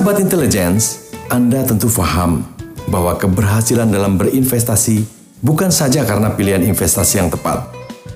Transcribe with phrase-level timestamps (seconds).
[0.00, 2.40] Sahabat intelligence, Anda tentu paham
[2.88, 5.04] bahwa keberhasilan dalam berinvestasi
[5.44, 7.68] bukan saja karena pilihan investasi yang tepat,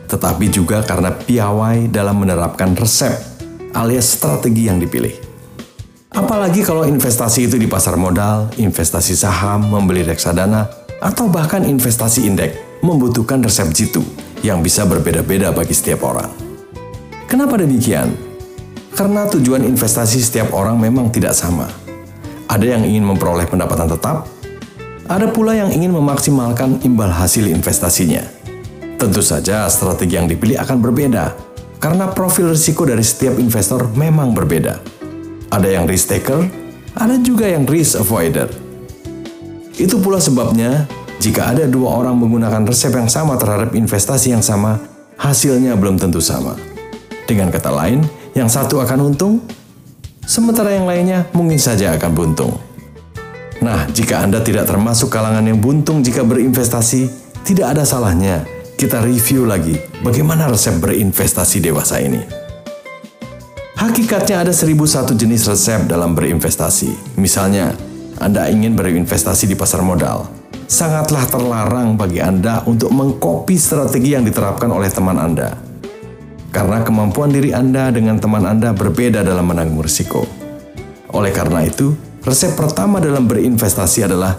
[0.08, 3.12] tetapi juga karena piawai dalam menerapkan resep
[3.76, 5.12] alias strategi yang dipilih.
[6.08, 10.64] Apalagi kalau investasi itu di pasar modal, investasi saham, membeli reksadana,
[11.04, 14.00] atau bahkan investasi indeks membutuhkan resep jitu
[14.40, 16.32] yang bisa berbeda-beda bagi setiap orang.
[17.28, 18.33] Kenapa demikian?
[18.94, 21.66] Karena tujuan investasi setiap orang memang tidak sama.
[22.46, 24.30] Ada yang ingin memperoleh pendapatan tetap,
[25.10, 28.22] ada pula yang ingin memaksimalkan imbal hasil investasinya.
[28.94, 31.34] Tentu saja strategi yang dipilih akan berbeda,
[31.82, 34.78] karena profil risiko dari setiap investor memang berbeda.
[35.50, 36.46] Ada yang risk taker,
[36.94, 38.46] ada juga yang risk avoider.
[39.74, 40.86] Itu pula sebabnya,
[41.18, 44.78] jika ada dua orang menggunakan resep yang sama terhadap investasi yang sama,
[45.18, 46.54] hasilnya belum tentu sama.
[47.26, 49.40] Dengan kata lain, yang satu akan untung,
[50.26, 52.52] sementara yang lainnya mungkin saja akan buntung.
[53.62, 57.08] Nah, jika Anda tidak termasuk kalangan yang buntung jika berinvestasi,
[57.46, 62.20] tidak ada salahnya kita review lagi bagaimana resep berinvestasi dewasa ini.
[63.78, 67.16] Hakikatnya ada seribu satu jenis resep dalam berinvestasi.
[67.20, 67.72] Misalnya,
[68.18, 70.26] Anda ingin berinvestasi di pasar modal.
[70.64, 75.73] Sangatlah terlarang bagi Anda untuk mengkopi strategi yang diterapkan oleh teman Anda.
[76.54, 80.22] Karena kemampuan diri Anda dengan teman Anda berbeda dalam menanggung risiko.
[81.10, 84.38] Oleh karena itu, resep pertama dalam berinvestasi adalah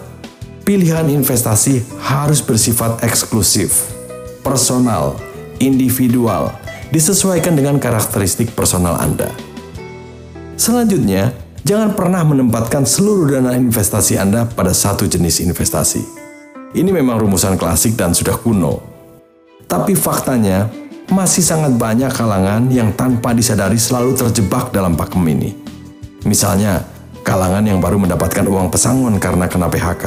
[0.64, 3.92] pilihan investasi harus bersifat eksklusif,
[4.40, 5.20] personal,
[5.60, 6.56] individual,
[6.88, 9.28] disesuaikan dengan karakteristik personal Anda.
[10.56, 11.36] Selanjutnya,
[11.68, 16.00] jangan pernah menempatkan seluruh dana investasi Anda pada satu jenis investasi.
[16.72, 18.80] Ini memang rumusan klasik dan sudah kuno.
[19.68, 25.54] Tapi faktanya, masih sangat banyak kalangan yang tanpa disadari selalu terjebak dalam pakem ini.
[26.26, 26.82] Misalnya,
[27.22, 30.04] kalangan yang baru mendapatkan uang pesangon karena kena PHK,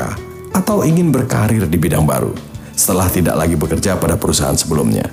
[0.52, 2.36] atau ingin berkarir di bidang baru
[2.76, 5.08] setelah tidak lagi bekerja pada perusahaan sebelumnya.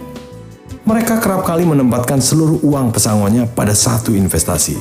[0.86, 4.78] Mereka kerap kali menempatkan seluruh uang pesangonnya pada satu investasi.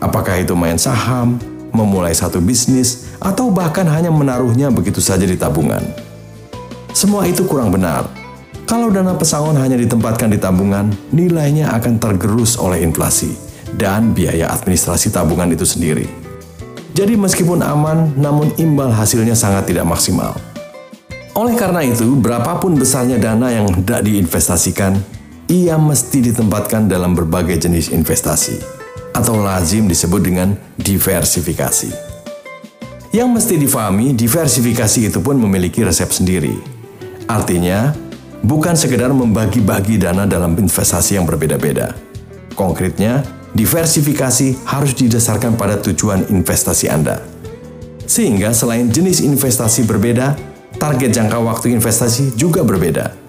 [0.00, 1.36] Apakah itu main saham,
[1.76, 5.84] memulai satu bisnis, atau bahkan hanya menaruhnya begitu saja di tabungan.
[6.96, 8.21] Semua itu kurang benar.
[8.64, 13.34] Kalau dana pesangon hanya ditempatkan di tabungan, nilainya akan tergerus oleh inflasi
[13.76, 16.06] dan biaya administrasi tabungan itu sendiri.
[16.92, 20.36] Jadi meskipun aman, namun imbal hasilnya sangat tidak maksimal.
[21.32, 25.00] Oleh karena itu, berapapun besarnya dana yang hendak diinvestasikan,
[25.48, 28.60] ia mesti ditempatkan dalam berbagai jenis investasi,
[29.16, 32.12] atau lazim disebut dengan diversifikasi.
[33.16, 36.52] Yang mesti difahami, diversifikasi itu pun memiliki resep sendiri.
[37.24, 37.96] Artinya,
[38.42, 41.96] bukan sekedar membagi-bagi dana dalam investasi yang berbeda-beda.
[42.58, 43.24] Konkretnya,
[43.56, 47.22] diversifikasi harus didasarkan pada tujuan investasi Anda.
[48.04, 50.36] Sehingga selain jenis investasi berbeda,
[50.76, 53.22] target jangka waktu investasi juga berbeda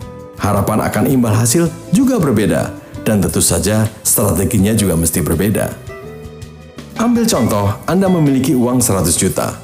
[0.43, 2.75] harapan akan imbal hasil juga berbeda,
[3.07, 5.71] dan tentu saja strateginya juga mesti berbeda.
[6.99, 9.55] Ambil contoh, Anda memiliki uang 100 juta.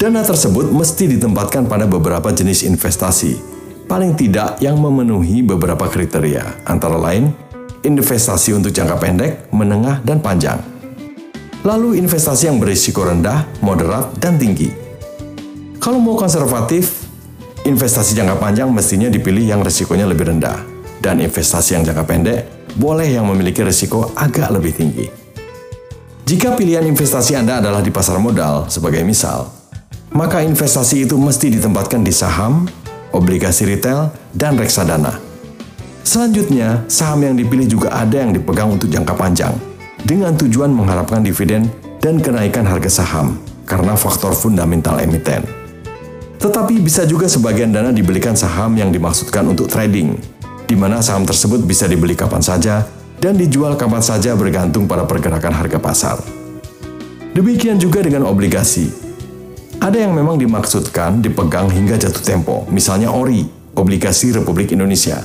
[0.00, 3.36] Dana tersebut mesti ditempatkan pada beberapa jenis investasi,
[3.90, 7.34] paling tidak yang memenuhi beberapa kriteria, antara lain
[7.82, 10.62] investasi untuk jangka pendek, menengah, dan panjang.
[11.66, 14.70] Lalu investasi yang berisiko rendah, moderat, dan tinggi.
[15.82, 17.10] Kalau mau konservatif,
[17.60, 20.64] Investasi jangka panjang mestinya dipilih yang risikonya lebih rendah,
[21.04, 22.40] dan investasi yang jangka pendek
[22.80, 25.04] boleh yang memiliki risiko agak lebih tinggi.
[26.24, 29.52] Jika pilihan investasi Anda adalah di pasar modal, sebagai misal,
[30.16, 32.64] maka investasi itu mesti ditempatkan di saham,
[33.10, 35.18] obligasi retail, dan reksadana.
[36.02, 39.54] Selanjutnya, saham yang dipilih juga ada yang dipegang untuk jangka panjang,
[40.02, 41.68] dengan tujuan mengharapkan dividen
[42.00, 43.36] dan kenaikan harga saham
[43.68, 45.44] karena faktor fundamental emiten.
[46.40, 50.16] Tetapi bisa juga sebagian dana dibelikan saham yang dimaksudkan untuk trading,
[50.64, 52.88] di mana saham tersebut bisa dibeli kapan saja
[53.20, 56.16] dan dijual kapan saja bergantung pada pergerakan harga pasar.
[57.36, 59.09] Demikian juga dengan obligasi.
[59.80, 65.24] Ada yang memang dimaksudkan dipegang hingga jatuh tempo, misalnya ORI, Obligasi Republik Indonesia,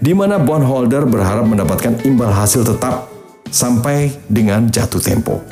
[0.00, 3.12] di mana bondholder berharap mendapatkan imbal hasil tetap
[3.52, 5.44] sampai dengan jatuh tempo.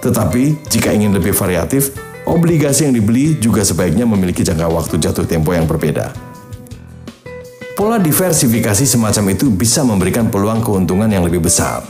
[0.00, 1.92] Tetapi jika ingin lebih variatif,
[2.24, 6.16] Obligasi yang dibeli juga sebaiknya memiliki jangka waktu jatuh tempo yang berbeda.
[7.76, 11.84] Pola diversifikasi semacam itu bisa memberikan peluang keuntungan yang lebih besar,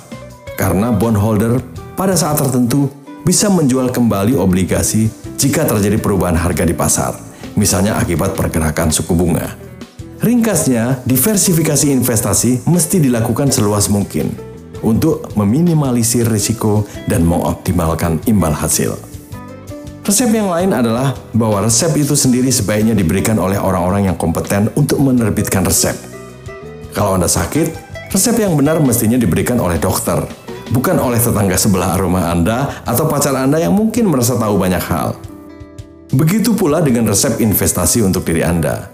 [0.59, 1.63] karena bondholder
[1.95, 2.91] pada saat tertentu
[3.23, 5.07] bisa menjual kembali obligasi
[5.39, 7.19] jika terjadi perubahan harga di pasar,
[7.55, 9.55] misalnya akibat pergerakan suku bunga.
[10.23, 14.31] Ringkasnya, diversifikasi investasi mesti dilakukan seluas mungkin
[14.87, 18.95] untuk meminimalisir risiko dan mengoptimalkan imbal hasil.
[20.03, 24.99] Resep yang lain adalah bahwa resep itu sendiri sebaiknya diberikan oleh orang-orang yang kompeten untuk
[24.99, 25.95] menerbitkan resep.
[26.91, 27.71] Kalau Anda sakit,
[28.11, 30.27] resep yang benar mestinya diberikan oleh dokter,
[30.71, 35.19] bukan oleh tetangga sebelah rumah Anda atau pacar Anda yang mungkin merasa tahu banyak hal.
[36.13, 38.93] Begitu pula dengan resep investasi untuk diri Anda.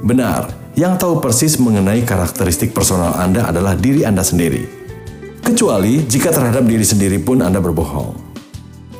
[0.00, 4.64] Benar, yang tahu persis mengenai karakteristik personal Anda adalah diri Anda sendiri.
[5.42, 8.14] Kecuali jika terhadap diri sendiri pun Anda berbohong.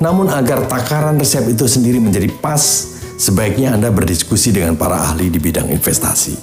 [0.02, 2.58] Namun agar takaran resep itu sendiri menjadi pas,
[3.14, 6.34] sebaiknya Anda berdiskusi dengan para ahli di bidang investasi.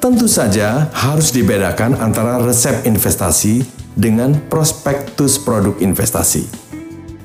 [0.00, 6.44] Tentu saja harus dibedakan antara resep investasi dengan prospektus produk investasi.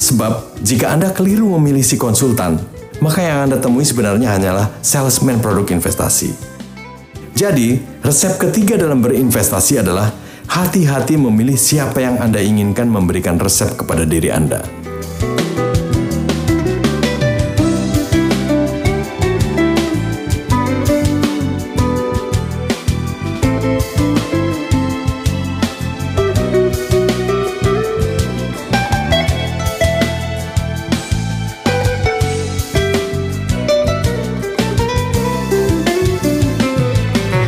[0.02, 2.58] Sebab jika Anda keliru memilih si konsultan,
[3.04, 6.34] maka yang Anda temui sebenarnya hanyalah salesman produk investasi.
[7.38, 10.10] Jadi, resep ketiga dalam berinvestasi adalah
[10.50, 14.66] hati-hati memilih siapa yang Anda inginkan memberikan resep kepada diri Anda.